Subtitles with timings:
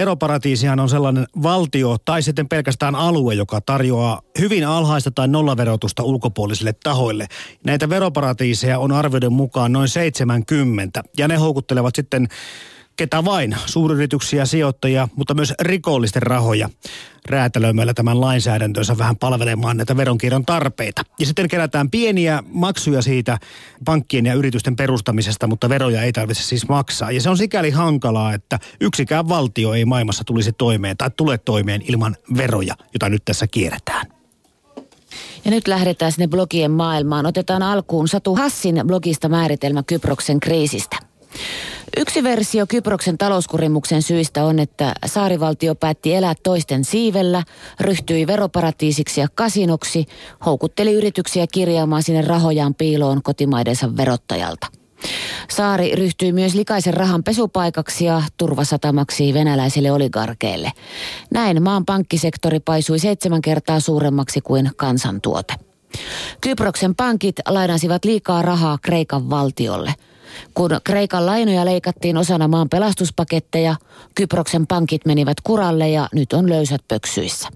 [0.00, 6.74] veroparatiisihan on sellainen valtio tai sitten pelkästään alue, joka tarjoaa hyvin alhaista tai nollaverotusta ulkopuolisille
[6.82, 7.26] tahoille.
[7.64, 12.28] Näitä veroparatiiseja on arvioiden mukaan noin 70 ja ne houkuttelevat sitten
[13.00, 16.70] ketä vain, suuryrityksiä, sijoittajia, mutta myös rikollisten rahoja
[17.26, 21.02] räätälöimällä tämän lainsäädäntönsä vähän palvelemaan näitä veronkierron tarpeita.
[21.18, 23.38] Ja sitten kerätään pieniä maksuja siitä
[23.84, 27.10] pankkien ja yritysten perustamisesta, mutta veroja ei tarvitse siis maksaa.
[27.10, 31.82] Ja se on sikäli hankalaa, että yksikään valtio ei maailmassa tulisi toimeen tai tule toimeen
[31.88, 34.06] ilman veroja, jota nyt tässä kierretään.
[35.44, 37.26] Ja nyt lähdetään sinne blogien maailmaan.
[37.26, 41.10] Otetaan alkuun Satu Hassin blogista määritelmä Kyproksen kriisistä.
[41.96, 47.42] Yksi versio Kyproksen talouskurimuksen syistä on, että saarivaltio päätti elää toisten siivellä,
[47.80, 50.06] ryhtyi veroparatiisiksi ja kasinoksi,
[50.46, 54.66] houkutteli yrityksiä kirjaamaan sinne rahojaan piiloon kotimaidensa verottajalta.
[55.50, 60.72] Saari ryhtyi myös likaisen rahan pesupaikaksi ja turvasatamaksi venäläisille oligarkeille.
[61.30, 65.54] Näin maan pankkisektori paisui seitsemän kertaa suuremmaksi kuin kansantuote.
[66.40, 69.94] Kyproksen pankit lainasivat liikaa rahaa Kreikan valtiolle–
[70.54, 73.76] kun Kreikan lainoja leikattiin osana maan pelastuspaketteja,
[74.14, 77.48] Kyproksen pankit menivät kuralle ja nyt on löysät pöksyissä.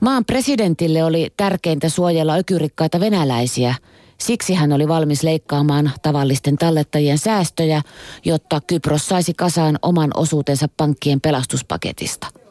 [0.00, 3.74] Maan presidentille oli tärkeintä suojella ökyrikkaita venäläisiä.
[4.18, 7.82] Siksi hän oli valmis leikkaamaan tavallisten tallettajien säästöjä,
[8.24, 12.26] jotta Kypros saisi kasaan oman osuutensa pankkien pelastuspaketista–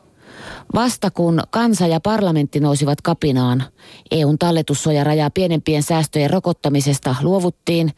[0.76, 3.64] Vasta kun kansa ja parlamentti nousivat kapinaan,
[4.12, 7.92] EUn talletussuojarajaa pienempien säästöjen rokottamisesta luovuttiin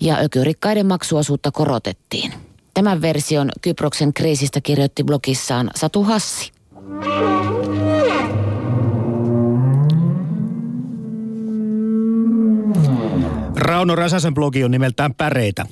[0.00, 2.32] ja ökyrikkaiden maksuosuutta korotettiin.
[2.74, 6.52] Tämän version Kyproksen kriisistä kirjoitti blogissaan Satu Hassi.
[13.56, 15.66] Rauno Räsäsen blogi on nimeltään Päreitä.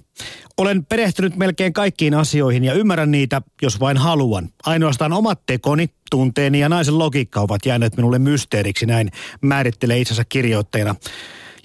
[0.56, 4.48] Olen perehtynyt melkein kaikkiin asioihin ja ymmärrän niitä, jos vain haluan.
[4.66, 10.94] Ainoastaan omat tekoni, tunteeni ja naisen logiikka ovat jääneet minulle mysteeriksi, näin määrittelee itsensä kirjoittajana.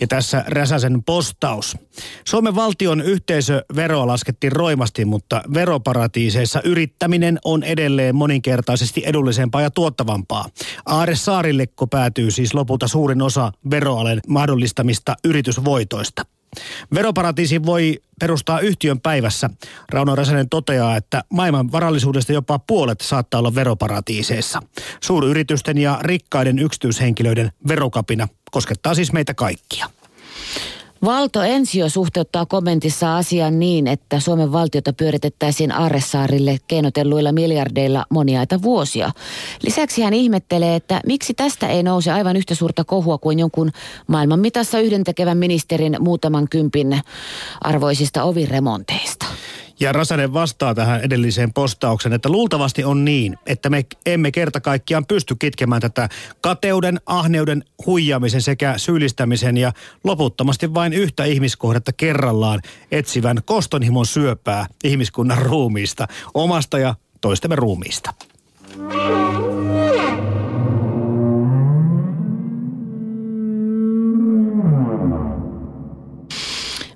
[0.02, 1.78] Ja tässä Räsäsen postaus.
[2.26, 10.46] Suomen valtion yhteisöveroa laskettiin roimasti, mutta veroparatiiseissa yrittäminen on edelleen moninkertaisesti edullisempaa ja tuottavampaa.
[10.86, 16.39] Aare Saarilekko päätyy siis lopulta suurin osa veroalen mahdollistamista yritysvoitoista.
[16.94, 19.50] Veroparatiisi voi perustaa yhtiön päivässä.
[19.90, 24.62] Rauno Räsänen toteaa, että maailman varallisuudesta jopa puolet saattaa olla veroparatiiseissa.
[25.04, 29.90] Suuryritysten ja rikkaiden yksityishenkilöiden verokapina koskettaa siis meitä kaikkia.
[31.06, 39.12] Valto Ensio suhteuttaa kommentissa asian niin, että Suomen valtiota pyöritettäisiin Arressaarille keinotelluilla miljardeilla moniaita vuosia.
[39.62, 43.72] Lisäksi hän ihmettelee, että miksi tästä ei nouse aivan yhtä suurta kohua kuin jonkun
[44.08, 47.02] maailman mitassa yhdentekevän ministerin muutaman kympin
[47.62, 49.26] arvoisista oviremonteista.
[49.80, 55.06] Ja Rasanen vastaa tähän edelliseen postaukseen, että luultavasti on niin, että me emme kerta kaikkiaan
[55.06, 56.10] pysty kitkemään tätä
[56.42, 59.72] kateuden, ahneuden, huijaamisen sekä syyllistämisen ja
[60.04, 68.14] loputtomasti vain yhtä ihmiskohdetta kerrallaan etsivän kostonhimon syöpää ihmiskunnan ruumiista, omasta ja toistemme ruumiista.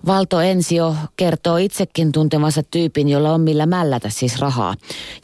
[0.05, 4.75] Valto Ensio kertoo itsekin tuntemansa tyypin, jolla on millä mällätä siis rahaa.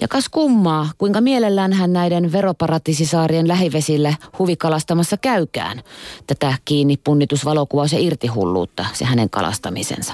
[0.01, 5.83] Ja kas kummaa, kuinka mielellään hän näiden veroparatiisisaarien lähivesille huvikalastamassa käykään.
[6.27, 10.13] Tätä kiinni punnitusvalokuvaus ja irtihulluutta, se hänen kalastamisensa.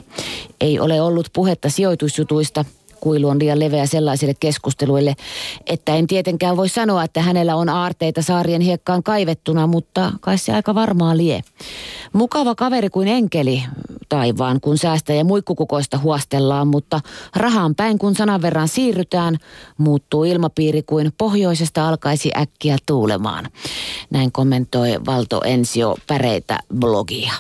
[0.62, 2.66] Ei ole ollut puhetta sijoitusjutuista,
[3.06, 5.16] kuilu on liian leveä sellaisille keskusteluille,
[5.66, 10.54] että en tietenkään voi sanoa, että hänellä on aarteita saarien hiekkaan kaivettuna, mutta kai se
[10.54, 11.42] aika varmaa lie.
[12.14, 13.64] Mukava kaveri kuin enkeli
[14.10, 17.00] taivaan, kun säästä ja muikkukukoista huostellaan, mutta
[17.36, 19.38] rahaan päin kun sanan verran siirrytään,
[19.78, 23.50] muuttuu ilmapiiri kuin pohjoisesta alkaisi äkkiä tuulemaan.
[24.10, 27.34] Näin kommentoi Valto Ensio Päreitä blogia.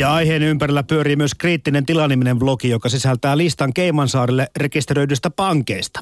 [0.00, 6.00] Ja aiheen ympärillä pyörii myös kriittinen tilaniminen blogi, joka sisältää listan Keimansaarille rekisteröidystä pankeista.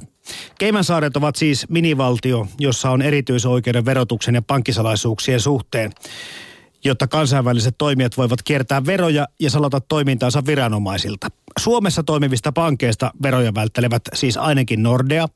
[0.58, 5.92] Keimansaaret ovat siis minivaltio, jossa on erityisoikeuden verotuksen ja pankkisalaisuuksien suhteen
[6.84, 11.28] jotta kansainväliset toimijat voivat kiertää veroja ja salata toimintaansa viranomaisilta.
[11.58, 15.26] Suomessa toimivista pankeista veroja välttelevät siis ainakin Nordea,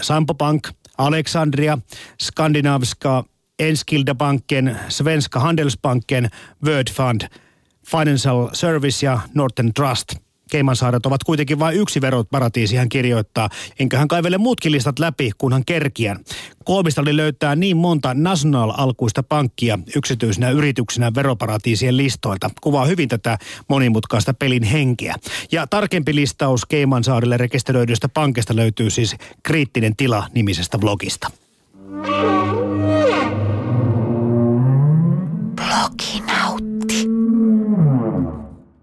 [0.00, 0.68] Sampo Bank,
[0.98, 1.78] Alexandria,
[2.20, 3.24] Skandinavska,
[3.58, 6.30] Enskilda Banken, Svenska Handelsbanken,
[6.64, 7.20] World Fund–
[7.90, 10.14] Financial Service ja Northern Trust.
[10.50, 13.48] Keimansaaret ovat kuitenkin vain yksi veroparatiisi, hän kirjoittaa.
[13.78, 16.18] Enköhän kaivele muutkin listat läpi, kunhan kerkiän.
[16.64, 22.50] Koomista oli löytää niin monta National-alkuista pankkia yksityisenä yrityksenä veroparatiisien listoilta.
[22.60, 23.38] Kuvaa hyvin tätä
[23.68, 25.14] monimutkaista pelin henkeä.
[25.52, 31.30] Ja tarkempi listaus Keimansaarille rekisteröidystä pankista löytyy siis Kriittinen tila nimisestä blogista.